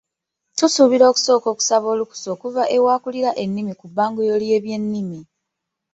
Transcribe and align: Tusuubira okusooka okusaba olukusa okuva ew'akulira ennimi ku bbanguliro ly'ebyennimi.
Tusuubira 0.57 1.05
okusooka 1.11 1.47
okusaba 1.53 1.85
olukusa 1.93 2.27
okuva 2.35 2.63
ew'akulira 2.75 3.29
ennimi 3.43 3.73
ku 3.79 3.85
bbanguliro 3.89 4.35
ly'ebyennimi. 4.43 5.19